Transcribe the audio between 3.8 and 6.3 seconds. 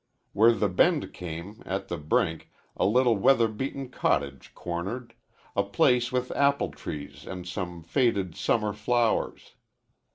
cottage cornered a place